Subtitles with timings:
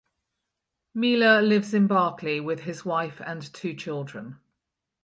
[0.95, 4.39] Miele lives in Berkeley with his wife and two children.